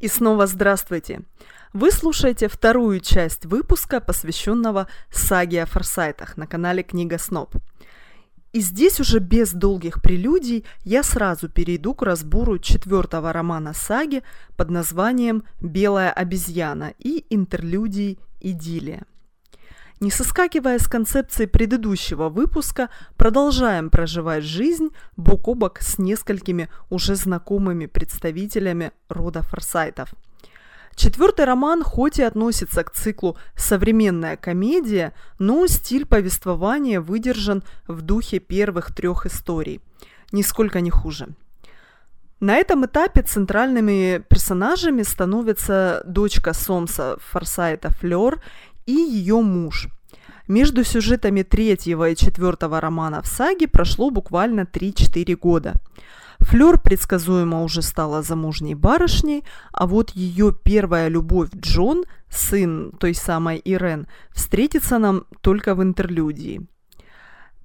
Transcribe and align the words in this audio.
И 0.00 0.08
снова 0.08 0.46
здравствуйте! 0.46 1.20
Вы 1.74 1.90
слушаете 1.92 2.48
вторую 2.48 3.00
часть 3.00 3.44
выпуска, 3.44 4.00
посвященного 4.00 4.88
саге 5.10 5.62
о 5.62 5.66
форсайтах 5.66 6.38
на 6.38 6.46
канале 6.46 6.82
Книга 6.82 7.18
Сноб. 7.18 7.54
И 8.52 8.60
здесь 8.60 8.98
уже 8.98 9.18
без 9.18 9.52
долгих 9.52 10.00
прелюдий 10.00 10.64
я 10.84 11.02
сразу 11.02 11.50
перейду 11.50 11.92
к 11.92 12.02
разбору 12.02 12.58
четвертого 12.58 13.30
романа 13.30 13.74
саги 13.74 14.22
под 14.56 14.70
названием 14.70 15.44
«Белая 15.60 16.10
обезьяна» 16.10 16.94
и 16.98 17.26
интерлюдий 17.28 18.18
«Идиллия». 18.40 19.04
Не 20.00 20.10
соскакивая 20.10 20.78
с 20.78 20.88
концепции 20.88 21.44
предыдущего 21.44 22.30
выпуска, 22.30 22.88
продолжаем 23.18 23.90
проживать 23.90 24.44
жизнь 24.44 24.88
бок 25.18 25.46
о 25.46 25.54
бок 25.54 25.80
с 25.82 25.98
несколькими 25.98 26.70
уже 26.88 27.16
знакомыми 27.16 27.84
представителями 27.84 28.92
рода 29.10 29.42
форсайтов. 29.42 30.14
Четвертый 30.96 31.44
роман 31.44 31.82
хоть 31.82 32.18
и 32.18 32.22
относится 32.22 32.82
к 32.82 32.92
циклу 32.92 33.36
«Современная 33.54 34.38
комедия», 34.38 35.12
но 35.38 35.66
стиль 35.66 36.06
повествования 36.06 37.02
выдержан 37.02 37.62
в 37.86 38.00
духе 38.00 38.38
первых 38.38 38.94
трех 38.94 39.26
историй. 39.26 39.82
Нисколько 40.32 40.80
не 40.80 40.90
хуже. 40.90 41.28
На 42.40 42.56
этом 42.56 42.86
этапе 42.86 43.20
центральными 43.20 44.24
персонажами 44.30 45.02
становятся 45.02 46.02
дочка 46.06 46.54
Сомса 46.54 47.18
Форсайта 47.18 47.90
Флёр 47.90 48.40
и 48.86 48.92
ее 48.92 49.40
муж. 49.40 49.88
Между 50.50 50.82
сюжетами 50.82 51.44
третьего 51.44 52.10
и 52.10 52.16
четвертого 52.16 52.80
романа 52.80 53.22
в 53.22 53.28
саге 53.28 53.68
прошло 53.68 54.10
буквально 54.10 54.62
3-4 54.62 55.36
года. 55.36 55.74
Флёр 56.40 56.80
предсказуемо 56.80 57.62
уже 57.62 57.82
стала 57.82 58.22
замужней 58.22 58.74
барышней, 58.74 59.44
а 59.70 59.86
вот 59.86 60.10
ее 60.10 60.52
первая 60.52 61.06
любовь 61.06 61.50
Джон, 61.54 62.04
сын 62.28 62.90
той 62.98 63.14
самой 63.14 63.58
Ирен, 63.58 64.08
встретится 64.32 64.98
нам 64.98 65.22
только 65.40 65.76
в 65.76 65.84
интерлюдии. 65.84 66.66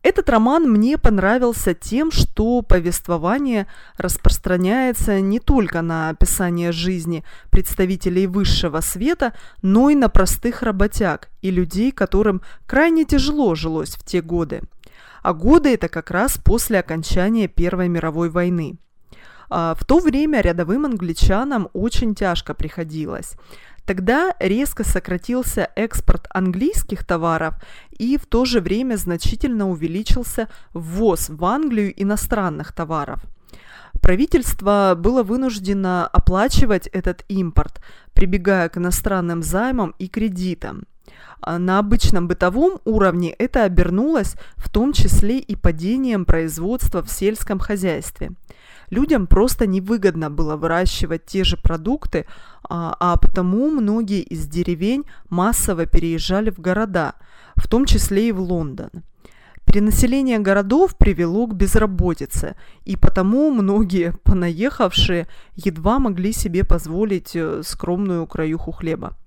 Этот 0.06 0.30
роман 0.30 0.72
мне 0.72 1.00
понравился 1.00 1.74
тем, 1.74 2.12
что 2.12 2.62
повествование 2.62 3.66
распространяется 3.98 5.20
не 5.20 5.40
только 5.40 5.82
на 5.82 6.10
описание 6.10 6.72
жизни 6.72 7.24
представителей 7.50 8.28
высшего 8.28 8.82
света, 8.82 9.34
но 9.64 9.90
и 9.90 9.96
на 9.96 10.08
простых 10.08 10.62
работяг 10.62 11.30
и 11.42 11.50
людей, 11.50 11.92
которым 11.92 12.44
крайне 12.68 13.06
тяжело 13.06 13.56
жилось 13.56 13.96
в 13.96 14.06
те 14.06 14.22
годы. 14.22 14.62
А 15.24 15.34
годы 15.34 15.74
это 15.74 15.90
как 15.90 16.12
раз 16.12 16.38
после 16.38 16.78
окончания 16.78 17.48
Первой 17.48 17.88
мировой 17.88 18.30
войны. 18.30 18.78
А 19.50 19.74
в 19.74 19.86
то 19.86 19.98
время 19.98 20.42
рядовым 20.42 20.86
англичанам 20.86 21.70
очень 21.74 22.14
тяжко 22.14 22.54
приходилось. 22.54 23.34
Тогда 23.86 24.34
резко 24.40 24.84
сократился 24.84 25.70
экспорт 25.76 26.28
английских 26.32 27.06
товаров 27.06 27.54
и 27.92 28.18
в 28.18 28.26
то 28.26 28.44
же 28.44 28.60
время 28.60 28.96
значительно 28.96 29.70
увеличился 29.70 30.50
ввоз 30.74 31.30
в 31.30 31.46
Англию 31.46 31.94
иностранных 32.02 32.74
товаров. 32.74 33.22
Правительство 34.02 34.96
было 34.98 35.24
вынуждено 35.24 36.08
оплачивать 36.08 36.88
этот 36.88 37.24
импорт, 37.28 37.80
прибегая 38.14 38.70
к 38.70 38.78
иностранным 38.78 39.44
займам 39.44 39.94
и 40.00 40.08
кредитам. 40.08 40.84
А 41.40 41.60
на 41.60 41.78
обычном 41.78 42.28
бытовом 42.28 42.80
уровне 42.86 43.32
это 43.38 43.64
обернулось 43.64 44.36
в 44.56 44.70
том 44.70 44.94
числе 44.94 45.38
и 45.38 45.56
падением 45.56 46.26
производства 46.26 47.04
в 47.04 47.12
сельском 47.12 47.60
хозяйстве– 47.60 48.32
людям 48.90 49.28
просто 49.28 49.68
невыгодно 49.68 50.30
было 50.30 50.56
выращивать 50.56 51.26
те 51.26 51.44
же 51.44 51.58
продукты, 51.58 52.26
а, 52.68 52.96
а 53.00 53.18
потому 53.18 53.70
многие 53.70 54.22
из 54.22 54.48
деревень 54.48 55.06
массово 55.30 55.86
переезжали 55.86 56.50
в 56.50 56.60
города, 56.60 57.16
в 57.56 57.68
том 57.68 57.86
числе 57.86 58.30
и 58.30 58.32
в 58.32 58.40
Лондон. 58.40 58.90
Перенаселение 59.66 60.40
городов 60.40 60.96
привело 60.98 61.48
к 61.48 61.56
безработице, 61.56 62.56
и 62.86 62.96
потому 62.96 63.50
многие 63.52 64.14
понаехавшие 64.24 65.28
едва 65.56 66.00
могли 66.00 66.32
себе 66.34 66.64
позволить 66.64 67.36
э, 67.36 67.62
скромную 67.64 68.28
краюху 68.28 68.72
хлеба. 68.72 69.18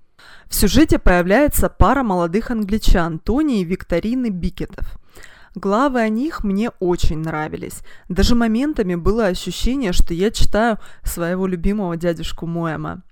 В 0.47 0.54
сюжете 0.54 0.98
появляется 0.98 1.68
пара 1.68 2.02
молодых 2.02 2.50
англичан 2.50 3.18
Тони 3.18 3.60
и 3.60 3.64
Викторины 3.64 4.30
Бикетов– 4.30 4.98
Главы 5.58 6.02
о 6.02 6.08
них 6.08 6.44
мне 6.44 6.70
очень 6.78 7.19
нравились. 7.19 7.82
Даже 8.08 8.36
моментами 8.36 8.94
было 8.94 9.26
ощущение, 9.26 9.92
что 9.92 10.14
я 10.14 10.30
читаю 10.30 10.78
своего 11.02 11.48
любимого 11.48 11.96
дядюшку 11.96 12.46
Моэма. 12.46 13.02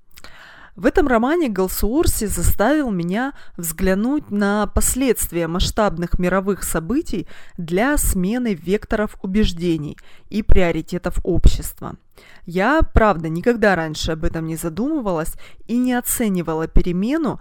В 0.77 0.87
этом 0.87 1.09
романе 1.09 1.49
Галсуорси 1.49 2.27
заставил 2.27 2.91
меня 2.91 3.33
взглянуть 3.57 4.31
на 4.31 4.69
последствия 4.69 5.49
масштабных 5.49 6.21
мировых 6.21 6.63
событий 6.63 7.27
для 7.57 7.97
смены 7.97 8.55
векторов 8.55 9.17
убеждений 9.23 9.99
и 10.29 10.43
приоритетов 10.43 11.19
общества. 11.25 11.97
Я, 12.45 12.83
правда, 12.95 13.29
никогда 13.29 13.75
раньше 13.75 14.13
об 14.13 14.23
этом 14.25 14.47
не 14.47 14.57
задумывалась 14.57 15.35
и 15.67 15.77
не 15.79 15.95
оценивала 15.95 16.69
перемену, 16.69 17.41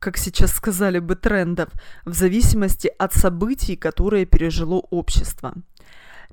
как 0.00 0.16
сейчас 0.16 0.52
сказали 0.52 0.98
бы, 0.98 1.14
трендов, 1.14 1.68
в 2.04 2.12
зависимости 2.14 2.90
от 2.98 3.12
событий, 3.12 3.76
которые 3.76 4.26
пережило 4.26 4.82
общество. 4.90 5.54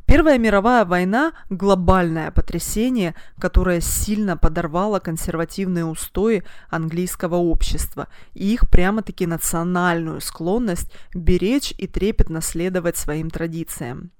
Первая 0.05 0.37
мировая 0.37 0.85
война– 0.85 1.33
глобальное 1.49 2.31
потрясение, 2.31 3.13
которое 3.39 3.81
сильно 3.81 4.37
подорвало 4.37 4.99
консервативные 4.99 5.83
устои 5.83 6.43
английского 6.69 7.35
общества 7.35 8.07
и 8.33 8.53
их 8.53 8.69
прямо-таки 8.69 9.25
национальную 9.25 10.21
склонность 10.21 10.89
беречь 11.13 11.73
и 11.77 11.87
трепетно 11.87 12.41
следовать 12.41 12.95
своим 12.95 13.29
традициям. 13.29 14.11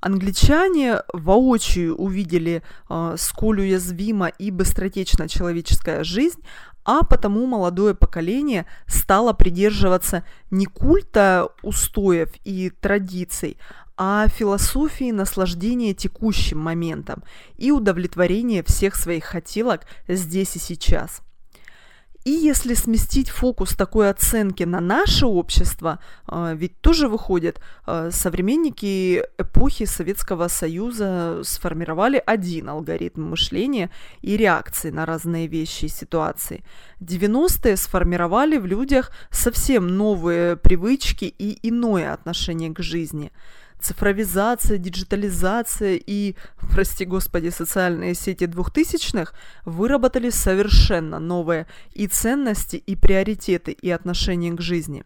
Англичане 0.00 1.02
воочию 1.12 1.94
увидели, 1.94 2.64
э, 2.90 3.14
сколь 3.16 3.60
уязвима 3.60 4.26
и 4.26 4.50
быстротечна 4.50 5.28
человеческая 5.28 6.02
жизнь, 6.02 6.40
а 6.84 7.02
потому 7.02 7.46
молодое 7.46 7.94
поколение 7.94 8.66
стало 8.86 9.32
придерживаться 9.32 10.24
не 10.50 10.66
культа 10.66 11.48
устоев 11.62 12.30
и 12.44 12.70
традиций, 12.70 13.56
а 13.96 14.26
философии 14.28 15.10
наслаждения 15.12 15.94
текущим 15.94 16.58
моментом 16.58 17.22
и 17.56 17.70
удовлетворения 17.70 18.62
всех 18.62 18.94
своих 18.94 19.24
хотелок 19.24 19.82
здесь 20.08 20.56
и 20.56 20.58
сейчас– 20.58 21.22
и 22.24 22.30
если 22.30 22.74
сместить 22.74 23.30
фокус 23.30 23.74
такой 23.74 24.08
оценки 24.08 24.62
на 24.62 24.80
наше 24.80 25.26
общество, 25.26 25.98
а, 26.26 26.52
ведь 26.54 26.80
тоже 26.80 27.08
выходит, 27.08 27.60
а, 27.84 28.10
современники 28.10 29.24
эпохи 29.38 29.86
Советского 29.86 30.48
Союза 30.48 31.40
сформировали 31.42 32.22
один 32.24 32.68
алгоритм 32.68 33.22
мышления 33.22 33.90
и 34.20 34.36
реакции 34.36 34.90
на 34.90 35.04
разные 35.04 35.48
вещи 35.48 35.86
и 35.86 35.88
ситуации. 35.88 36.64
90-е 37.00 37.76
сформировали 37.76 38.56
в 38.56 38.66
людях 38.66 39.10
совсем 39.30 39.88
новые 39.88 40.56
привычки 40.56 41.24
и 41.24 41.58
иное 41.68 42.12
отношение 42.12 42.70
к 42.70 42.80
жизни– 42.80 43.32
цифровизация, 43.82 44.78
диджитализация 44.78 45.94
и, 45.94 46.36
прости 46.70 47.04
господи, 47.04 47.50
социальные 47.50 48.14
сети 48.14 48.46
двухтысячных 48.46 49.34
выработали 49.64 50.30
совершенно 50.30 51.18
новые 51.18 51.66
и 51.92 52.06
ценности, 52.06 52.76
и 52.76 52.96
приоритеты, 52.96 53.72
и 53.72 53.90
отношения 53.90 54.52
к 54.52 54.60
жизни. 54.60 55.04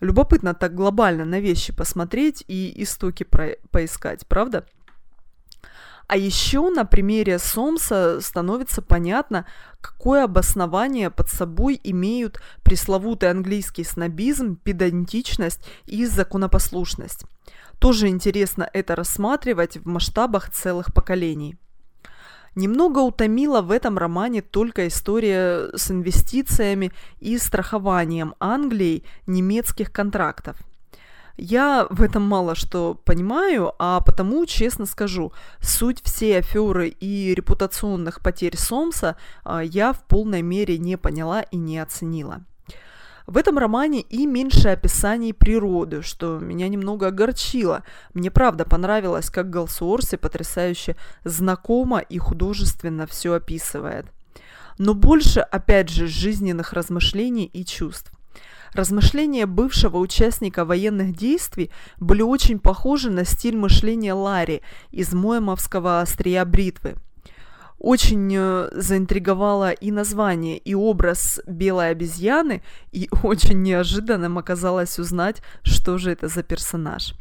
Любопытно 0.00 0.54
так 0.54 0.74
глобально 0.74 1.24
на 1.24 1.40
вещи 1.40 1.72
посмотреть 1.72 2.44
и 2.46 2.72
истоки 2.82 3.22
про- 3.22 3.56
поискать, 3.70 4.26
правда? 4.26 4.66
А 6.06 6.16
еще 6.16 6.68
на 6.68 6.84
примере 6.84 7.38
Сомса 7.38 8.20
становится 8.20 8.82
понятно, 8.82 9.46
какое 9.84 10.24
обоснование 10.24 11.10
под 11.10 11.28
собой 11.28 11.78
имеют 11.84 12.40
пресловутый 12.62 13.30
английский 13.30 13.84
снобизм, 13.84 14.56
педантичность 14.56 15.60
и 15.84 16.06
законопослушность. 16.06 17.24
Тоже 17.78 18.08
интересно 18.08 18.68
это 18.72 18.96
рассматривать 18.96 19.76
в 19.76 19.86
масштабах 19.86 20.50
целых 20.50 20.94
поколений. 20.94 21.56
Немного 22.54 23.00
утомила 23.00 23.60
в 23.60 23.70
этом 23.70 23.98
романе 23.98 24.40
только 24.40 24.86
история 24.86 25.70
с 25.76 25.90
инвестициями 25.90 26.92
и 27.20 27.36
страхованием 27.36 28.34
Англии 28.38 29.04
немецких 29.26 29.92
контрактов. 29.92 30.56
Я 31.36 31.86
в 31.90 32.00
этом 32.00 32.22
мало 32.22 32.54
что 32.54 32.94
понимаю, 33.04 33.72
а 33.78 34.00
потому, 34.00 34.46
честно 34.46 34.86
скажу, 34.86 35.32
суть 35.60 36.00
всей 36.04 36.38
аферы 36.38 36.88
и 36.88 37.34
репутационных 37.34 38.20
потерь 38.20 38.56
Сомса 38.56 39.16
а, 39.42 39.60
я 39.60 39.92
в 39.92 40.04
полной 40.04 40.42
мере 40.42 40.78
не 40.78 40.96
поняла 40.96 41.42
и 41.42 41.56
не 41.56 41.78
оценила. 41.80 42.44
В 43.26 43.38
этом 43.38 43.58
романе 43.58 44.02
и 44.02 44.26
меньше 44.26 44.68
описаний 44.68 45.32
природы, 45.32 46.02
что 46.02 46.38
меня 46.38 46.68
немного 46.68 47.06
огорчило. 47.06 47.82
Мне 48.12 48.30
правда 48.30 48.64
понравилось, 48.64 49.30
как 49.30 49.48
Галсуорси 49.48 50.16
потрясающе 50.16 50.94
знакомо 51.24 52.00
и 52.00 52.18
художественно 52.18 53.06
все 53.06 53.32
описывает. 53.32 54.06
но 54.76 54.92
больше, 54.92 55.40
опять 55.40 55.88
же, 55.88 56.06
жизненных 56.06 56.72
размышлений 56.72 57.44
и 57.46 57.64
чувств. 57.64 58.13
Размышления 58.74 59.46
бывшего 59.46 59.98
участника 59.98 60.64
военных 60.64 61.16
действий 61.16 61.70
были 61.98 62.22
очень 62.22 62.58
похожи 62.58 63.08
на 63.08 63.24
стиль 63.24 63.56
мышления 63.56 64.14
Ларри 64.14 64.62
из 64.90 65.12
Моемовского 65.12 66.00
острия 66.00 66.44
бритвы. 66.44 66.96
Очень 67.78 68.34
э, 68.34 68.70
заинтриговало 68.72 69.70
и 69.70 69.92
название, 69.92 70.58
и 70.58 70.74
образ 70.74 71.40
белой 71.46 71.90
обезьяны, 71.90 72.62
и 72.90 73.08
очень 73.22 73.62
неожиданным 73.62 74.38
оказалось 74.38 74.98
узнать, 74.98 75.40
что 75.62 75.96
же 75.98 76.10
это 76.10 76.26
за 76.26 76.42
персонаж. 76.42 77.14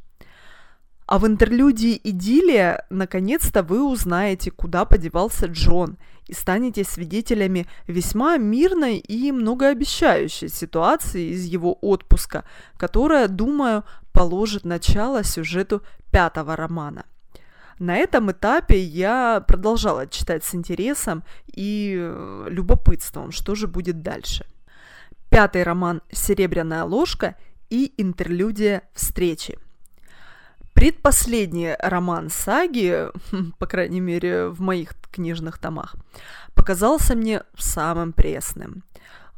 А 1.13 1.19
в 1.19 1.27
интерлюдии 1.27 2.01
«Идиллия» 2.03 2.87
наконец-то 2.89 3.61
вы 3.61 3.87
узнаете, 3.87 4.49
куда 4.49 4.83
подевался 4.83 5.45
Джон, 5.45 5.97
и 6.25 6.33
станете 6.33 6.83
свидетелями 6.83 7.67
весьма 7.85 8.37
мирной 8.37 8.97
и 8.97 9.31
многообещающей 9.31 10.49
ситуации 10.49 11.33
из 11.33 11.45
его 11.45 11.77
отпуска, 11.81 12.45
которая, 12.77 13.27
думаю, 13.27 13.83
положит 14.11 14.65
начало 14.65 15.23
сюжету 15.23 15.83
пятого 16.11 16.55
романа. 16.55 17.05
На 17.77 17.95
этом 17.97 18.31
этапе 18.31 18.81
я 18.81 19.45
продолжала 19.47 20.07
читать 20.07 20.43
с 20.43 20.55
интересом 20.55 21.23
и 21.45 21.95
э, 21.95 22.47
любопытством, 22.49 23.31
что 23.31 23.53
же 23.53 23.67
будет 23.67 24.01
дальше. 24.01 24.47
Пятый 25.29 25.61
роман 25.61 26.01
«Серебряная 26.11 26.85
ложка» 26.85 27.35
и 27.69 27.93
интерлюдия 27.97 28.81
«Встречи». 28.95 29.59
Предпоследний 30.73 31.75
роман 31.79 32.29
саги, 32.29 33.07
по 33.59 33.67
крайней 33.67 34.01
мере 34.01 34.47
в 34.47 34.59
моих 34.59 34.93
книжных 35.11 35.59
томах, 35.59 35.95
показался 36.55 37.15
мне 37.15 37.43
самым 37.57 38.13
пресным. 38.13 38.83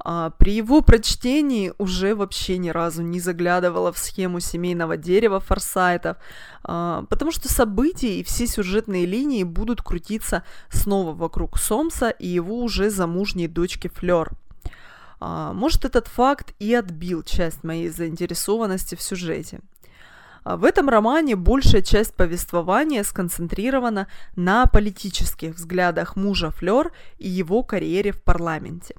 А, 0.08 0.30
при 0.30 0.54
его 0.54 0.82
прочтении 0.82 1.74
уже 1.80 2.14
вообще 2.14 2.60
ни 2.60 2.70
разу 2.70 3.02
не 3.02 3.20
заглядывала 3.20 3.92
в 3.92 3.98
схему 3.98 4.40
семейного 4.40 4.98
дерева 4.98 5.40
форсайтов, 5.40 6.18
а, 6.64 7.06
потому 7.10 7.32
что 7.32 7.52
события 7.52 8.20
и 8.20 8.24
все 8.24 8.46
сюжетные 8.46 9.06
линии 9.06 9.44
будут 9.44 9.82
крутиться 9.82 10.44
снова 10.70 11.14
вокруг 11.14 11.58
Сомса 11.58 12.10
и 12.12 12.28
его 12.28 12.60
уже 12.60 12.92
замужней 12.92 13.48
дочки 13.48 13.88
Флёр. 13.88 14.32
А, 15.20 15.54
может, 15.54 15.86
этот 15.86 16.08
факт 16.08 16.54
и 16.60 16.74
отбил 16.76 17.24
часть 17.24 17.64
моей 17.64 17.90
заинтересованности 17.90 18.96
в 18.96 19.02
сюжете– 19.02 19.60
в 20.46 20.64
этом 20.64 20.90
романе 20.90 21.36
большая 21.36 21.82
часть 21.82 22.14
повествования 22.14 23.04
сконцентрирована 23.04 24.08
на 24.36 24.68
политических 24.68 25.56
взглядах 25.56 26.16
мужа 26.16 26.52
Флёр 26.52 26.92
и 27.18 27.28
его 27.28 27.64
карьере 27.64 28.12
в 28.12 28.22
парламенте. 28.22 28.96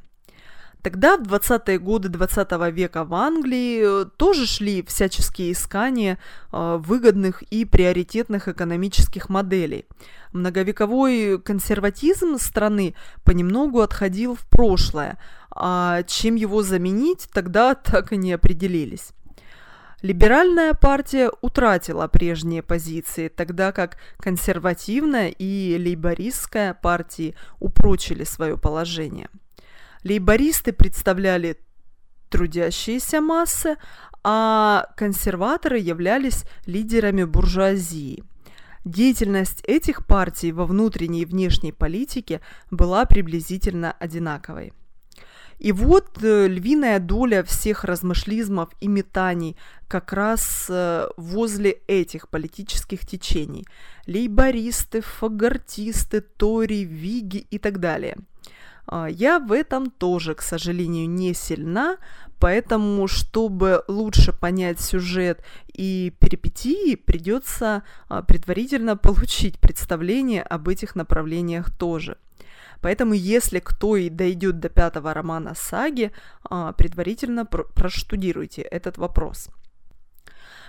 Тогда, 0.82 1.16
в 1.16 1.22
20-е 1.22 1.80
годы 1.80 2.08
20 2.08 2.52
века 2.72 3.04
в 3.04 3.12
Англии, 3.14 4.02
э, 4.02 4.04
тоже 4.16 4.46
шли 4.46 4.84
всяческие 4.84 5.50
искания 5.50 6.18
э, 6.52 6.78
выгодных 6.80 7.42
и 7.42 7.64
приоритетных 7.64 8.46
экономических 8.46 9.28
моделей. 9.28 9.86
Многовековой 10.32 11.40
консерватизм 11.40 12.38
страны 12.38 12.94
понемногу 13.24 13.80
отходил 13.80 14.36
в 14.36 14.46
прошлое, 14.48 15.18
а 15.50 16.04
чем 16.04 16.36
его 16.36 16.62
заменить, 16.62 17.26
тогда 17.32 17.74
так 17.74 18.12
и 18.12 18.16
не 18.16 18.32
определились. 18.32 19.10
Либеральная 20.06 20.72
партия 20.72 21.32
утратила 21.40 22.06
прежние 22.06 22.62
позиции, 22.62 23.26
тогда 23.26 23.72
как 23.72 23.96
консервативная 24.18 25.30
и 25.30 25.76
лейбористская 25.76 26.74
партии 26.74 27.34
упрочили 27.58 28.22
свое 28.22 28.56
положение. 28.56 29.28
Лейбористы 30.04 30.72
представляли 30.72 31.58
трудящиеся 32.30 33.20
массы, 33.20 33.78
а 34.22 34.86
консерваторы 34.96 35.80
являлись 35.80 36.44
лидерами 36.66 37.24
буржуазии. 37.24 38.22
Деятельность 38.84 39.64
этих 39.64 40.06
партий 40.06 40.52
во 40.52 40.66
внутренней 40.66 41.22
и 41.22 41.26
внешней 41.26 41.72
политике 41.72 42.40
была 42.70 43.06
приблизительно 43.06 43.90
одинаковой. 43.90 44.72
И 45.58 45.72
вот 45.72 46.22
э, 46.22 46.48
львиная 46.48 47.00
доля 47.00 47.42
всех 47.42 47.84
размышлизмов 47.84 48.68
и 48.80 48.88
метаний 48.88 49.56
как 49.88 50.12
раз 50.12 50.66
э, 50.68 51.08
возле 51.16 51.70
этих 51.86 52.28
политических 52.28 53.06
течений. 53.06 53.66
Лейбористы, 54.06 55.00
фагортисты, 55.00 56.20
тори, 56.20 56.84
виги 56.84 57.46
и 57.50 57.58
так 57.58 57.80
далее. 57.80 58.16
А, 58.86 59.06
я 59.06 59.38
в 59.38 59.52
этом 59.52 59.90
тоже, 59.90 60.34
к 60.34 60.42
сожалению, 60.42 61.08
не 61.08 61.34
сильна, 61.34 61.96
поэтому, 62.38 63.06
чтобы 63.08 63.82
лучше 63.88 64.32
понять 64.32 64.80
сюжет 64.80 65.42
и 65.72 66.12
перипетии, 66.20 66.94
придется 66.94 67.82
а, 68.08 68.22
предварительно 68.22 68.96
получить 68.96 69.58
представление 69.58 70.42
об 70.42 70.68
этих 70.68 70.94
направлениях 70.94 71.70
тоже. 71.76 72.18
Поэтому, 72.80 73.14
если 73.14 73.58
кто 73.58 73.96
и 73.96 74.08
дойдет 74.08 74.60
до 74.60 74.68
пятого 74.68 75.14
романа 75.14 75.54
саги, 75.54 76.12
а, 76.44 76.72
предварительно 76.72 77.46
проштудируйте 77.46 78.62
этот 78.62 78.98
вопрос. 78.98 79.48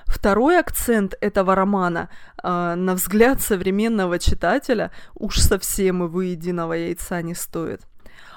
Второй 0.08 0.58
акцент 0.58 1.16
этого 1.20 1.54
романа, 1.54 2.10
э, 2.42 2.76
на 2.76 2.96
взгляд 2.96 3.42
современного 3.42 4.20
читателя, 4.20 4.92
уж 5.16 5.38
совсем 5.40 6.04
и 6.04 6.08
выеденного 6.08 6.74
яйца 6.74 7.22
не 7.22 7.36
стоит. 7.36 7.82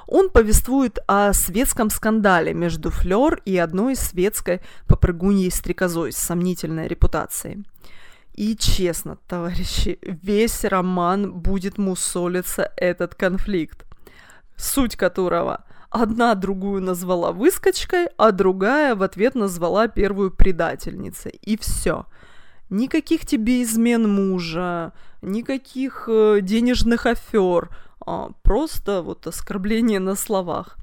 Он 0.08 0.28
повествует 0.30 0.98
о 1.06 1.32
светском 1.32 1.88
скандале 1.88 2.52
между 2.52 2.90
Флёр 2.90 3.40
и 3.44 3.56
одной 3.56 3.94
светской 3.94 4.60
попрыгуньей 4.88 5.52
стрекозой 5.52 6.10
с 6.10 6.16
сомнительной 6.16 6.88
репутацией. 6.88 7.64
И 8.34 8.56
честно, 8.56 9.16
товарищи, 9.26 9.98
весь 10.02 10.64
роман 10.64 11.32
будет 11.32 11.78
мусолиться 11.78 12.72
этот 12.76 13.14
конфликт, 13.14 13.84
суть 14.56 14.96
которого 14.96 15.64
одна 15.90 16.34
другую 16.34 16.80
назвала 16.80 17.32
выскочкой, 17.32 18.08
а 18.16 18.30
другая 18.32 18.94
в 18.94 19.02
ответ 19.02 19.34
назвала 19.34 19.88
первую 19.88 20.30
предательницей. 20.30 21.38
И 21.42 21.58
все. 21.58 22.06
Никаких 22.70 23.26
тебе 23.26 23.62
измен 23.62 24.08
мужа, 24.08 24.92
никаких 25.22 26.08
э, 26.08 26.38
денежных 26.40 27.06
афер, 27.06 27.68
а 28.06 28.30
просто 28.42 29.02
вот 29.02 29.26
оскорбление 29.26 29.98
на 29.98 30.14
словах. 30.14 30.78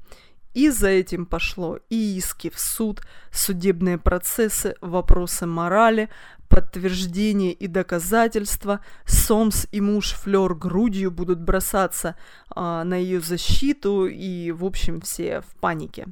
И 0.54 0.70
за 0.70 0.88
этим 0.88 1.24
пошло 1.24 1.78
и 1.88 2.16
иски 2.18 2.50
в 2.50 2.58
суд, 2.58 3.00
судебные 3.30 3.96
процессы, 3.96 4.74
вопросы 4.80 5.46
морали, 5.46 6.10
подтверждения 6.48 7.52
и 7.52 7.66
доказательства. 7.66 8.80
Сомс 9.04 9.66
и 9.72 9.80
муж 9.80 10.12
Флёр 10.12 10.54
грудью 10.54 11.10
будут 11.10 11.40
бросаться 11.40 12.16
а, 12.50 12.84
на 12.84 12.94
ее 12.94 13.20
защиту, 13.20 14.06
и, 14.06 14.50
в 14.50 14.64
общем, 14.64 15.00
все 15.00 15.40
в 15.42 15.60
панике. 15.60 16.06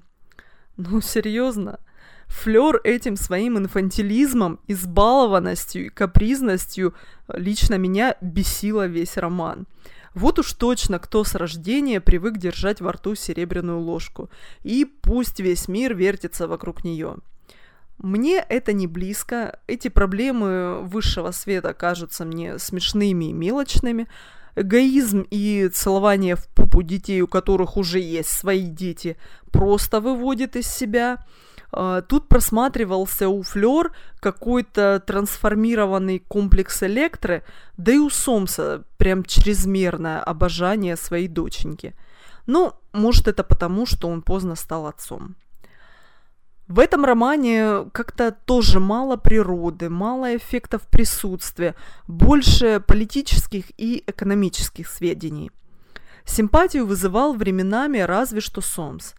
Ну, 0.76 1.00
серьезно? 1.00 1.80
Флёр 2.26 2.80
этим 2.82 3.16
своим 3.16 3.56
инфантилизмом, 3.56 4.58
избалованностью 4.66 5.86
и 5.86 5.90
капризностью 5.90 6.94
лично 7.28 7.76
меня 7.76 8.16
бесила 8.20 8.86
весь 8.86 9.16
роман. 9.16 9.66
Вот 10.14 10.38
уж 10.38 10.52
точно, 10.54 10.98
кто 10.98 11.24
с 11.24 11.34
рождения 11.34 12.00
привык 12.00 12.38
держать 12.38 12.80
во 12.80 12.92
рту 12.92 13.14
серебряную 13.14 13.78
ложку. 13.78 14.30
И 14.62 14.84
пусть 14.84 15.40
весь 15.40 15.68
мир 15.68 15.94
вертится 15.94 16.48
вокруг 16.48 16.84
нее. 16.84 17.16
Мне 17.98 18.44
это 18.48 18.72
не 18.72 18.86
близко. 18.86 19.58
Эти 19.66 19.88
проблемы 19.88 20.82
высшего 20.82 21.30
света 21.30 21.72
кажутся 21.72 22.24
мне 22.24 22.58
смешными 22.58 23.26
и 23.26 23.32
мелочными. 23.32 24.06
Эгоизм 24.54 25.26
и 25.30 25.68
целование 25.72 26.36
в 26.36 26.46
пупу 26.48 26.82
детей, 26.82 27.20
у 27.20 27.26
которых 27.26 27.76
уже 27.76 28.00
есть 28.00 28.30
свои 28.30 28.66
дети, 28.66 29.16
просто 29.50 30.00
выводит 30.00 30.56
из 30.56 30.66
себя. 30.66 31.24
А, 31.72 32.00
тут 32.00 32.28
просматривался 32.28 33.28
у 33.28 33.42
Флёр 33.42 33.92
какой-то 34.20 35.02
трансформированный 35.06 36.20
комплекс 36.20 36.82
электры, 36.82 37.44
да 37.76 37.92
и 37.92 37.98
у 37.98 38.08
Сомса 38.08 38.84
прям 38.96 39.24
чрезмерное 39.24 40.20
обожание 40.20 40.96
своей 40.96 41.28
доченьки. 41.28 41.94
Ну, 42.46 42.72
может 42.92 43.28
это 43.28 43.42
потому, 43.42 43.84
что 43.84 44.08
он 44.08 44.22
поздно 44.22 44.54
стал 44.54 44.86
отцом. 44.86 45.36
В 46.68 46.80
этом 46.80 47.04
романе 47.04 47.88
как-то 47.92 48.32
тоже 48.32 48.80
мало 48.80 49.16
природы, 49.16 49.88
мало 49.88 50.36
эффектов 50.36 50.82
присутствия, 50.88 51.76
больше 52.08 52.82
политических 52.84 53.66
и 53.78 54.02
экономических 54.04 54.88
сведений. 54.88 55.52
Симпатию 56.24 56.84
вызывал 56.84 57.34
временами 57.34 57.98
разве 57.98 58.40
что 58.40 58.60
Сомс. 58.60 59.14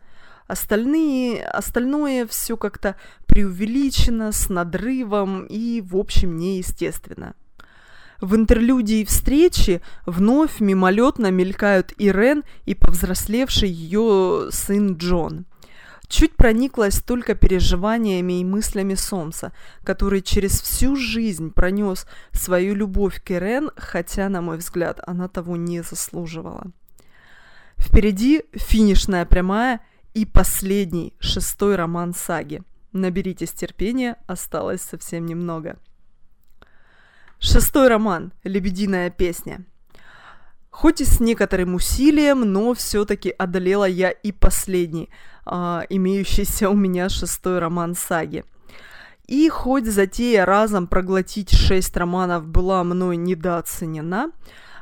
Остальные, 0.48 1.46
остальное 1.46 2.28
все 2.28 2.58
как-то 2.58 2.98
преувеличено, 3.28 4.34
с 4.34 4.50
надрывом 4.50 5.46
и, 5.46 5.82
в 5.82 5.96
общем, 5.96 6.38
неестественно. 6.38 7.34
В 8.20 8.36
интерлюдии 8.36 9.06
встречи 9.06 9.82
вновь 10.06 10.60
мимолетно 10.60 11.32
мелькают 11.32 11.94
Ирен 11.98 12.44
и 12.66 12.76
повзрослевший 12.76 13.70
ее 13.70 14.50
сын 14.52 14.98
Джон. 14.98 15.46
Чуть 16.08 16.38
прониклась 16.38 17.02
только 17.02 17.36
переживаниями 17.36 18.40
и 18.40 18.46
мыслями 18.46 18.96
Сомса, 18.96 19.52
который 19.84 20.22
через 20.22 20.62
всю 20.62 20.96
жизнь 20.96 21.52
пронес 21.52 22.08
свою 22.32 22.76
любовь 22.76 23.22
к 23.22 23.32
Ирен, 23.32 23.72
хотя, 23.76 24.30
на 24.30 24.42
мой 24.42 24.58
взгляд, 24.58 25.02
она 25.06 25.28
того 25.28 25.58
не 25.58 25.82
заслуживала. 25.84 26.72
Впереди 27.78 28.44
финишная 28.54 29.26
прямая 29.26 29.82
и 30.14 30.26
последний, 30.26 31.14
шестой 31.20 31.76
роман 31.76 32.14
саги. 32.14 32.64
Наберитесь 32.94 33.52
терпения, 33.52 34.16
осталось 34.28 34.82
совсем 34.82 35.26
немного. 35.26 35.78
Шестой 37.40 37.88
роман 37.90 38.32
«Лебединая 38.44 39.12
песня». 39.12 39.66
Хоть 40.78 41.02
и 41.02 41.06
с 41.06 41.20
некоторым 41.20 41.74
усилием, 41.74 42.42
но 42.42 42.76
все-таки 42.76 43.34
одолела 43.36 43.86
я 43.86 44.12
и 44.12 44.32
последний, 44.32 45.10
э, 45.48 45.82
имеющийся 45.90 46.70
у 46.70 46.76
меня 46.76 47.10
шестой 47.10 47.58
роман 47.58 47.96
саги. 47.96 48.46
И 49.26 49.50
хоть 49.50 49.88
затея 49.88 50.46
разом 50.46 50.86
проглотить 50.86 51.52
шесть 51.52 51.98
романов 51.98 52.46
была 52.46 52.84
мной 52.84 53.18
недооценена, 53.18 54.32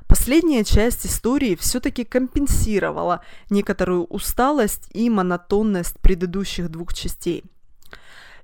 Последняя 0.08 0.64
часть 0.64 1.08
истории 1.08 1.56
все-таки 1.56 2.04
компенсировала 2.04 3.22
некоторую 3.50 4.04
усталость 4.06 4.88
и 4.92 5.10
монотонность 5.10 6.00
предыдущих 6.00 6.70
двух 6.70 6.94
частей. 6.94 7.44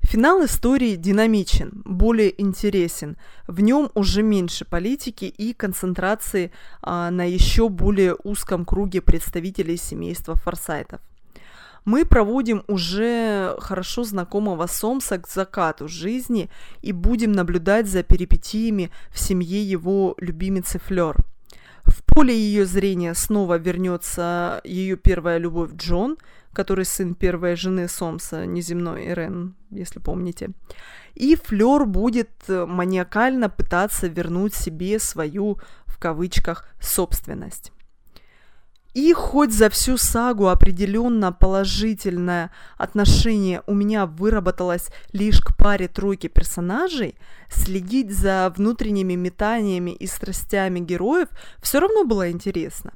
Финал 0.02 0.44
истории 0.44 0.96
динамичен, 0.96 1.84
более 1.86 2.40
интересен. 2.42 3.18
В 3.48 3.62
нем 3.62 3.90
уже 3.94 4.24
меньше 4.24 4.66
политики 4.66 5.26
и 5.26 5.54
концентрации 5.54 6.52
а, 6.82 7.12
на 7.12 7.24
еще 7.24 7.70
более 7.70 8.16
узком 8.24 8.66
круге 8.66 9.02
представителей 9.02 9.78
семейства 9.78 10.36
Форсайтов. 10.36 11.00
Мы 11.86 12.06
проводим 12.06 12.64
уже 12.68 13.56
хорошо 13.60 14.04
знакомого 14.04 14.68
Сомса 14.68 15.18
к 15.18 15.28
закату 15.28 15.88
жизни 15.88 16.50
и 16.82 16.92
будем 16.92 17.32
наблюдать 17.32 17.88
за 17.88 18.04
перипетиями 18.04 18.92
в 19.12 19.20
семье 19.20 19.64
его 19.64 20.16
любимицы 20.20 20.80
Флёр– 20.80 21.16
в 21.86 22.04
поле 22.04 22.36
ее 22.36 22.66
зрения 22.66 23.14
снова 23.14 23.58
вернется 23.58 24.62
ее 24.64 24.96
первая 24.98 25.38
любовь 25.38 25.72
Джон, 25.76 26.18
который 26.54 26.86
сын 26.86 27.16
первой 27.16 27.56
жены 27.56 27.88
Сомса, 27.88 28.46
неземной 28.46 29.08
Ирен, 29.08 29.56
если 29.70 30.00
помните. 30.00 30.50
И 31.16 31.36
Флёр 31.36 31.86
будет 31.86 32.32
маниакально 32.48 33.50
пытаться 33.50 34.08
вернуть 34.08 34.54
себе 34.54 35.00
свою, 35.00 35.60
в 35.86 35.98
кавычках, 35.98 36.68
собственность. 36.80 37.72
И 38.94 39.14
хоть 39.14 39.54
за 39.54 39.70
всю 39.70 39.98
сагу 39.98 40.50
определенно 40.50 41.32
положительное 41.32 42.52
отношение 42.78 43.64
у 43.66 43.74
меня 43.74 44.06
выработалось 44.06 44.90
лишь 45.14 45.40
к 45.40 45.56
паре 45.56 45.88
тройки 45.88 46.28
персонажей, 46.28 47.16
следить 47.50 48.12
за 48.12 48.54
внутренними 48.56 49.14
метаниями 49.14 49.92
и 49.92 50.08
страстями 50.08 50.80
героев 50.80 51.30
все 51.62 51.80
равно 51.80 52.04
было 52.04 52.30
интересно. 52.32 52.92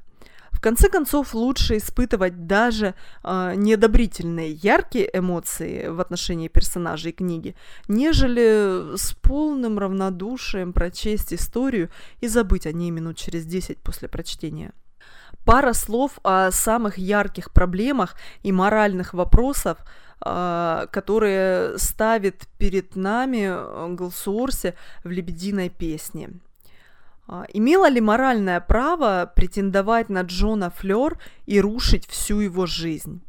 Конце 0.65 0.89
концов, 0.89 1.35
лучше 1.35 1.77
испытывать 1.77 2.47
даже 2.47 2.95
э, 3.23 3.53
неодобрительные, 3.55 4.51
яркие 4.51 5.07
эмоции 5.13 5.89
в 5.89 6.01
отношении 6.01 6.47
персонажей 6.47 7.11
книги, 7.11 7.55
нежели 7.87 8.97
с 8.97 9.13
полным 9.13 9.77
равнодушием 9.77 10.73
прочесть 10.73 11.33
историю 11.33 11.91
и 12.19 12.27
забыть 12.27 12.65
о 12.65 12.71
ней 12.71 12.89
минут 12.89 13.15
через 13.15 13.45
10 13.45 13.77
после 13.77 14.07
прочтения. 14.07 14.71
Пара 15.45 15.73
слов 15.73 16.17
о 16.23 16.49
самых 16.49 16.97
ярких 16.97 17.51
проблемах 17.51 18.15
и 18.41 18.51
моральных 18.51 19.13
вопросах, 19.13 19.77
а, 20.19 20.87
которые 20.87 21.77
ставит 21.77 22.47
перед 22.57 22.95
нами 22.95 23.49
э, 23.51 23.93
Голсуорси 23.93 24.73
в 25.03 25.11
«Лебединой 25.11 25.69
песне». 25.69 26.31
А, 27.27 27.45
имела 27.53 27.89
ли 27.89 28.01
моральное 28.01 28.59
право 28.59 29.31
претендовать 29.35 30.09
на 30.09 30.21
Джона 30.21 30.69
Флёр 30.69 31.17
и 31.45 31.59
рушить 31.59 32.07
всю 32.07 32.39
его 32.39 32.65
жизнь? 32.65 33.21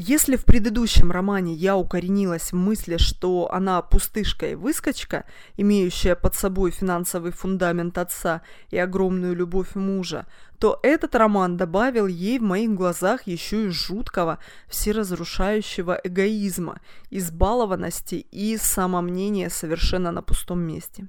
Если 0.00 0.36
в 0.36 0.44
предыдущем 0.44 1.10
романе 1.10 1.54
я 1.54 1.76
укоренилась 1.76 2.52
в 2.52 2.54
мысли, 2.54 2.98
что 2.98 3.52
она 3.52 3.82
пустышка 3.82 4.46
и 4.46 4.54
выскочка, 4.54 5.24
имеющая 5.56 6.14
под 6.14 6.36
собой 6.36 6.70
финансовый 6.70 7.32
фундамент 7.32 7.98
отца 7.98 8.42
и 8.70 8.78
огромную 8.78 9.34
любовь 9.34 9.74
мужа, 9.74 10.26
то 10.60 10.78
этот 10.84 11.16
роман 11.16 11.56
добавил 11.56 12.06
ей 12.06 12.38
в 12.38 12.42
моих 12.42 12.74
глазах 12.74 13.26
еще 13.26 13.66
и 13.66 13.70
жуткого, 13.70 14.38
всеразрушающего 14.68 16.00
эгоизма, 16.04 16.80
избалованности 17.10 18.24
и 18.30 18.56
самомнения 18.56 19.50
совершенно 19.50 20.12
на 20.12 20.22
пустом 20.22 20.60
месте. 20.60 21.08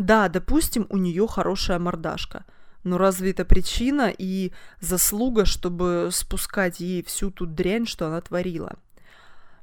Да, 0.00 0.28
допустим, 0.28 0.86
у 0.90 0.96
нее 0.96 1.28
хорошая 1.28 1.78
мордашка– 1.78 2.44
но 2.84 2.98
разве 2.98 3.30
это 3.30 3.44
причина 3.44 4.12
и 4.16 4.52
заслуга, 4.80 5.44
чтобы 5.44 6.08
спускать 6.12 6.80
ей 6.80 7.02
всю 7.02 7.30
ту 7.30 7.46
дрянь, 7.46 7.86
что 7.86 8.06
она 8.06 8.20
творила? 8.20 8.76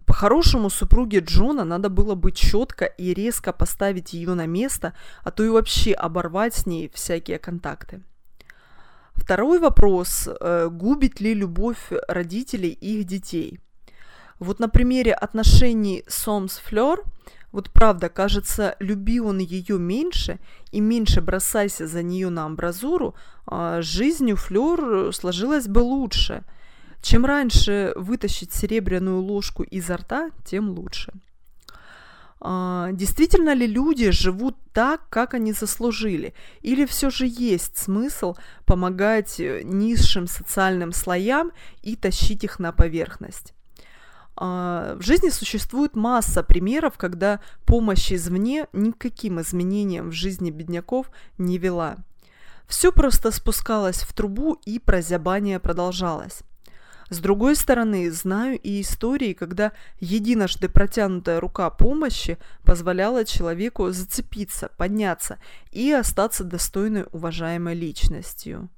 По-хорошему, 0.06 0.70
супруге 0.70 1.20
Джона 1.20 1.66
надо 1.66 1.90
было 1.90 2.16
бы 2.16 2.32
четко 2.32 2.86
и 2.86 3.14
резко 3.14 3.52
поставить 3.52 4.14
ее 4.14 4.36
на 4.36 4.46
место, 4.46 4.94
а 5.24 5.32
то 5.32 5.44
и 5.44 5.50
вообще 5.50 5.94
оборвать 5.94 6.54
с 6.54 6.66
ней 6.66 6.90
всякие 6.94 7.40
контакты. 7.40 8.02
Второй 9.14 9.60
вопрос. 9.60 10.30
Э, 10.40 10.70
губит 10.70 11.20
ли 11.20 11.34
любовь 11.34 11.92
родителей 12.08 12.70
их 12.70 13.06
детей? 13.06 13.60
Вот 14.40 14.60
на 14.60 14.70
примере 14.70 15.14
отношений 15.14 16.06
Сомс-Флёр– 16.08 17.04
вот 17.52 17.72
правда, 17.72 18.10
кажется, 18.10 18.76
люби 18.80 19.20
он 19.20 19.40
ее 19.40 19.80
меньше 19.80 20.40
и 20.72 20.82
меньше 20.82 21.22
бросайся 21.22 21.88
за 21.88 22.04
нее 22.04 22.30
на 22.30 22.46
амбразуру, 22.46 23.16
а 23.46 23.82
жизнь 23.82 24.32
у 24.32 24.36
Флёр 24.36 25.14
сложилась 25.14 25.68
бы 25.68 25.80
лучше. 25.80 26.44
Чем 27.02 27.26
раньше 27.26 27.94
вытащить 27.96 28.54
серебряную 28.54 29.22
ложку 29.22 29.64
изо 29.64 29.98
рта, 29.98 30.32
тем 30.46 30.70
лучше. 30.70 31.14
А, 32.40 32.90
действительно 32.92 33.54
ли 33.54 33.66
люди 33.66 34.12
живут 34.12 34.56
так, 34.74 35.10
как 35.10 35.34
они 35.34 35.54
заслужили? 35.54 36.34
Или 36.62 36.86
все 36.86 37.10
же 37.10 37.26
есть 37.26 37.78
смысл 37.78 38.36
помогать 38.66 39.40
низшим 39.40 40.28
социальным 40.28 40.92
слоям 40.92 41.52
и 41.82 41.96
тащить 41.96 42.44
их 42.44 42.60
на 42.60 42.72
поверхность? 42.72 43.54
А, 44.40 44.96
в 44.96 45.02
жизни 45.02 45.30
существует 45.30 45.96
масса 45.96 46.44
примеров, 46.44 46.98
когда 46.98 47.40
помощь 47.66 48.12
извне 48.12 48.68
никаким 48.72 49.42
изменениям 49.42 50.10
в 50.10 50.14
жизни 50.14 50.52
бедняков 50.52 51.10
не 51.40 51.58
вела. 51.58 51.98
Все 52.68 52.92
просто 52.92 53.32
спускалось 53.32 54.04
в 54.04 54.14
трубу, 54.14 54.60
и 54.66 54.78
прозябание 54.78 55.60
продолжалось. 55.60 56.44
С 57.10 57.20
другой 57.20 57.56
стороны, 57.56 58.12
знаю 58.12 58.60
и 58.60 58.82
истории, 58.82 59.34
когда 59.34 59.72
единожды 60.00 60.68
протянутая 60.68 61.40
рука 61.40 61.70
помощи 61.70 62.38
позволяла 62.64 63.24
человеку 63.26 63.90
зацепиться, 63.92 64.70
подняться 64.78 65.40
и 65.72 65.92
остаться 65.92 66.44
достойной 66.44 67.06
уважаемой 67.12 67.76
личностью. 67.76 68.70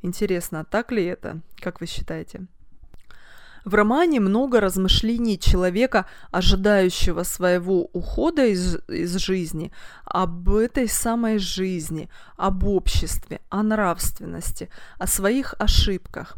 Интересно, 0.00 0.64
так 0.64 0.92
ли 0.92 1.04
это? 1.04 1.40
Как 1.56 1.80
вы 1.80 1.86
считаете? 1.86 2.46
В 3.64 3.74
романе 3.74 4.18
много 4.18 4.60
размышлений 4.60 5.38
человека, 5.38 6.06
ожидающего 6.32 7.22
своего 7.22 7.84
ухода 7.92 8.46
из, 8.46 8.78
из 8.88 9.14
жизни, 9.16 9.72
об 10.04 10.48
этой 10.48 10.88
самой 10.88 11.38
жизни, 11.38 12.10
об 12.36 12.64
обществе, 12.64 13.40
о 13.50 13.62
нравственности, 13.62 14.68
о 14.98 15.06
своих 15.06 15.54
ошибках. 15.58 16.36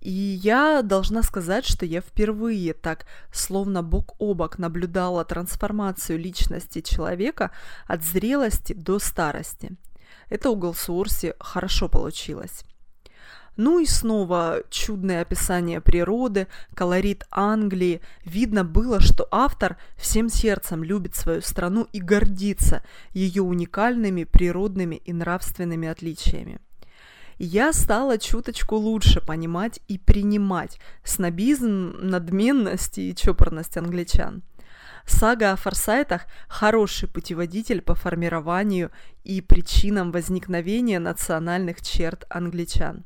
И 0.00 0.10
я 0.10 0.82
должна 0.82 1.22
сказать, 1.22 1.64
что 1.66 1.86
я 1.86 2.00
впервые 2.00 2.74
так, 2.74 3.06
словно 3.32 3.82
бок 3.82 4.14
о 4.18 4.34
бок, 4.34 4.58
наблюдала 4.58 5.24
трансформацию 5.24 6.18
личности 6.18 6.80
человека 6.80 7.52
от 7.86 8.02
зрелости 8.04 8.72
до 8.72 8.98
старости. 8.98 9.76
Это 10.28 10.50
у 10.50 10.56
Голсуорси 10.56 11.34
хорошо 11.38 11.88
получилось. 11.88 12.64
Ну 13.56 13.78
и 13.78 13.86
снова 13.86 14.62
чудное 14.68 15.22
описание 15.22 15.80
природы, 15.80 16.46
колорит 16.74 17.24
Англии. 17.30 18.02
Видно 18.24 18.64
было, 18.64 19.00
что 19.00 19.26
автор 19.30 19.78
всем 19.96 20.28
сердцем 20.28 20.84
любит 20.84 21.14
свою 21.14 21.40
страну 21.40 21.88
и 21.92 22.00
гордится 22.00 22.82
ее 23.12 23.42
уникальными 23.42 24.24
природными 24.24 24.96
и 24.96 25.12
нравственными 25.14 25.88
отличиями. 25.88 26.60
Я 27.38 27.72
стала 27.72 28.18
чуточку 28.18 28.76
лучше 28.76 29.20
понимать 29.20 29.80
и 29.88 29.98
принимать 29.98 30.78
снобизм, 31.02 31.94
надменность 32.00 32.98
и 32.98 33.14
чопорность 33.14 33.76
англичан. 33.76 34.42
Сага 35.06 35.52
о 35.52 35.56
форсайтах– 35.56 36.26
хороший 36.48 37.08
путеводитель 37.08 37.80
по 37.80 37.94
формированию 37.94 38.90
и 39.22 39.40
причинам 39.40 40.12
возникновения 40.12 40.98
национальных 40.98 41.80
черт 41.80 42.24
англичан. 42.28 43.04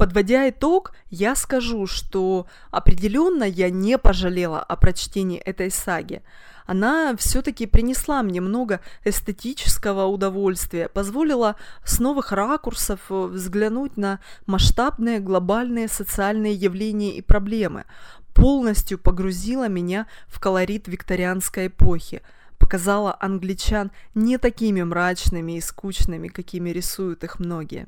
Подводя 0.00 0.48
итог, 0.48 0.94
я 1.10 1.36
скажу, 1.36 1.86
что 1.86 2.46
определенно 2.70 3.44
я 3.44 3.68
не 3.68 3.98
пожалела 3.98 4.62
о 4.62 4.76
прочтении 4.76 5.38
этой 5.38 5.70
саги. 5.70 6.22
Она 6.64 7.14
все-таки 7.18 7.66
принесла 7.66 8.22
мне 8.22 8.40
много 8.40 8.80
эстетического 9.04 10.06
удовольствия, 10.06 10.88
позволила 10.88 11.56
с 11.84 11.98
новых 11.98 12.32
ракурсов 12.32 13.10
взглянуть 13.10 13.98
на 13.98 14.20
масштабные 14.46 15.18
глобальные 15.18 15.86
социальные 15.86 16.54
явления 16.54 17.18
и 17.18 17.20
проблемы, 17.20 17.84
полностью 18.32 18.98
погрузила 18.98 19.68
меня 19.68 20.06
в 20.28 20.40
колорит 20.40 20.88
викторианской 20.88 21.66
эпохи, 21.66 22.22
показала 22.58 23.14
англичан 23.20 23.90
не 24.14 24.38
такими 24.38 24.82
мрачными 24.82 25.58
и 25.58 25.60
скучными, 25.60 26.28
какими 26.28 26.70
рисуют 26.70 27.22
их 27.22 27.38
многие 27.38 27.86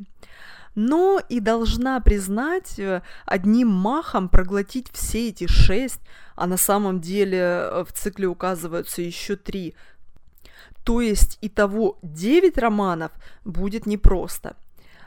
но 0.75 1.21
и 1.29 1.41
должна 1.41 2.01
признать 2.01 2.79
э, 2.79 3.03
одним 3.27 3.69
махом 3.69 4.29
проглотить 4.29 4.89
все 4.93 5.29
эти 5.29 5.47
шесть, 5.47 6.01
а 6.35 6.47
на 6.47 6.57
самом 6.57 7.01
деле 7.01 7.39
э, 7.39 7.85
в 7.85 7.93
цикле 7.93 8.27
указываются 8.27 9.03
еще 9.03 9.37
три. 9.37 9.75
То 10.85 11.01
есть 11.01 11.39
и 11.41 11.49
того 11.49 11.99
девять 12.03 12.59
романов 12.59 13.13
будет 13.45 13.87
непросто. 13.87 14.57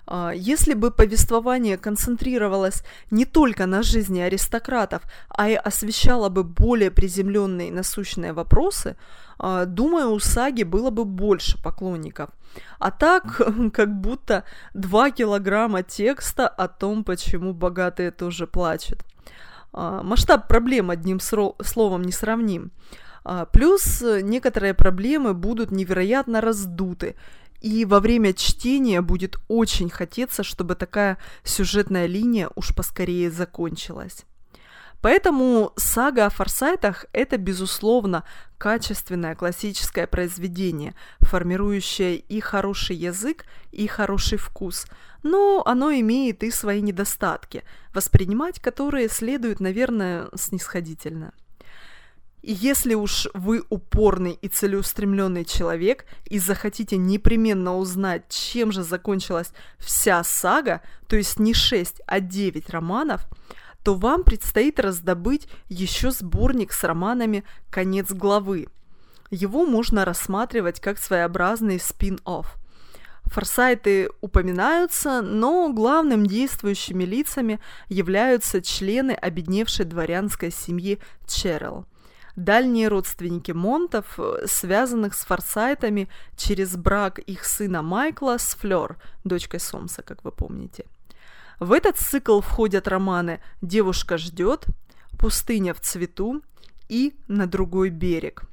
А, 0.08 0.32
если 0.32 0.74
бы 0.74 0.92
повествование 0.92 1.78
концентрировалось 1.78 2.84
не 3.12 3.26
только 3.26 3.66
на 3.66 3.84
жизни 3.84 4.20
аристократов, 4.20 5.04
а 5.30 5.50
и 5.50 5.56
освещало 5.56 6.30
бы 6.30 6.44
более 6.44 6.92
приземленные 6.92 7.72
насущные 7.72 8.34
вопросы, 8.34 8.96
а, 9.38 9.66
думаю, 9.66 10.12
у 10.12 10.20
саги 10.20 10.64
было 10.64 10.92
бы 10.92 11.06
больше 11.06 11.62
поклонников. 11.62 12.30
А 12.80 12.92
так, 12.92 13.42
как 13.74 14.00
будто 14.00 14.44
2 14.74 15.12
килограмма 15.12 15.84
текста 15.84 16.48
о 16.48 16.68
том, 16.68 17.04
почему 17.04 17.54
богатые 17.54 18.12
тоже 18.12 18.48
плачут. 18.48 19.04
А, 19.74 20.04
масштаб 20.04 20.48
проблем 20.48 20.92
одним 20.92 21.20
словом 21.20 22.04
не 22.04 22.12
сравним. 22.12 22.72
Плюс 23.54 24.04
некоторые 24.22 24.76
проблемы 24.76 25.34
будут 25.34 25.72
невероятно 25.72 26.42
раздуты, 26.42 27.16
и 27.66 27.84
во 27.84 28.00
время 28.00 28.34
чтения 28.34 29.02
будет 29.02 29.38
очень 29.48 29.90
хотеться, 29.90 30.44
чтобы 30.44 30.76
такая 30.76 31.18
сюжетная 31.44 32.06
линия 32.06 32.48
уж 32.54 32.76
поскорее 32.76 33.32
закончилась. 33.32 34.26
Поэтому 35.02 35.74
сага 35.76 36.28
о 36.28 36.30
форсайтах– 36.30 37.08
это, 37.12 37.38
безусловно, 37.38 38.24
качественное 38.60 39.34
классическое 39.34 40.06
произведение, 40.06 40.94
формирующее 41.22 42.18
и 42.18 42.40
хороший 42.40 42.98
язык, 42.98 43.46
и 43.72 43.88
хороший 43.88 44.38
вкус, 44.38 44.86
но 45.24 45.64
оно 45.66 45.92
имеет 45.92 46.44
и 46.44 46.52
свои 46.52 46.82
недостатки, 46.82 47.64
воспринимать 47.96 48.60
которые 48.60 49.10
следует, 49.10 49.60
наверное, 49.60 50.28
снисходительно– 50.36 51.34
и 52.46 52.54
если 52.54 52.94
уж 52.94 53.28
вы 53.34 53.64
упорный 53.70 54.38
и 54.40 54.48
целеустремленный 54.48 55.46
человек 55.46 56.06
и 56.26 56.38
захотите 56.38 56.96
непременно 56.96 57.76
узнать, 57.76 58.30
чем 58.30 58.72
же 58.72 58.84
закончилась 58.84 59.52
вся 59.80 60.24
сага, 60.24 60.82
то 61.08 61.16
есть 61.16 61.40
не 61.40 61.56
6, 61.56 62.02
а 62.06 62.20
9 62.20 62.70
романов, 62.70 63.26
то 63.84 63.96
вам 63.96 64.24
предстоит 64.24 64.80
раздобыть 64.80 65.48
еще 65.70 66.12
сборник 66.12 66.72
с 66.72 66.84
романами 66.84 67.44
«Конец 67.72 68.12
главы». 68.12 68.68
Его 69.32 69.66
можно 69.66 70.06
рассматривать 70.06 70.80
как 70.80 71.00
своеобразный 71.00 71.80
спин-офф. 71.80 72.58
Форсайты 73.24 74.12
упоминаются, 74.22 75.24
но 75.24 75.74
главным 75.74 76.28
действующими 76.28 77.06
лицами 77.06 77.60
являются 77.90 78.62
члены 78.62 79.14
обедневшей 79.14 79.86
дворянской 79.86 80.52
семьи 80.52 81.00
Черрилл 81.26 81.88
дальние 82.36 82.88
родственники 82.88 83.52
Монтов, 83.52 84.20
э, 84.20 84.46
связанных 84.48 85.14
с 85.14 85.26
Форсайтами 85.26 86.10
через 86.36 86.76
брак 86.76 87.20
их 87.20 87.46
сына 87.46 87.82
Майкла 87.82 88.38
с 88.38 88.56
Флёр, 88.56 88.98
дочкой 89.24 89.60
Сомса, 89.60 90.02
как 90.02 90.24
вы 90.24 90.32
помните. 90.32 90.86
В 91.60 91.72
этот 91.72 91.98
цикл 91.98 92.42
входят 92.42 92.88
романы 92.88 93.40
«Девушка 93.62 94.18
ждет», 94.18 94.66
«Пустыня 95.18 95.74
в 95.74 95.80
цвету» 95.80 96.42
и 96.90 97.14
«На 97.28 97.48
другой 97.48 97.90
берег». 97.90 98.44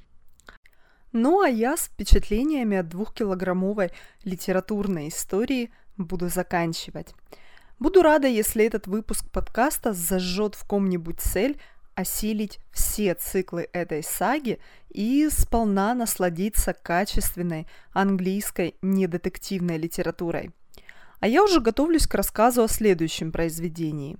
Ну 1.12 1.42
а 1.42 1.48
я 1.48 1.76
с 1.76 1.86
впечатлениями 1.86 2.78
от 2.78 2.88
двухкилограммовой 2.88 3.90
литературной 4.24 5.08
истории 5.08 5.70
буду 5.98 6.28
заканчивать. 6.28 7.14
Буду 7.78 8.02
рада, 8.02 8.28
если 8.28 8.64
этот 8.64 8.86
выпуск 8.86 9.28
подкаста 9.30 9.92
зажжет 9.92 10.54
в 10.54 10.64
ком-нибудь 10.64 11.20
цель 11.20 11.60
осилить 11.94 12.60
все 12.70 13.14
циклы 13.14 13.68
этой 13.72 14.02
саги 14.02 14.58
и 14.90 15.28
сполна 15.30 15.94
насладиться 15.94 16.72
качественной 16.72 17.66
английской 17.92 18.74
недетективной 18.82 19.78
литературой. 19.78 20.50
А 21.20 21.28
я 21.28 21.44
уже 21.44 21.60
готовлюсь 21.60 22.06
к 22.06 22.14
рассказу 22.14 22.64
о 22.64 22.68
следующем 22.68 23.30
произведении. 23.30 24.16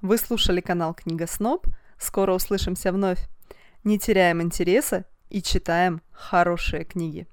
Вы 0.00 0.16
слушали 0.16 0.60
канал 0.60 0.94
Книга 0.94 1.26
Сноб. 1.26 1.66
Скоро 1.98 2.32
услышимся 2.32 2.92
вновь. 2.92 3.28
Не 3.84 3.98
теряем 3.98 4.40
интереса 4.40 5.04
и 5.28 5.42
читаем 5.42 6.00
хорошие 6.10 6.84
книги. 6.84 7.26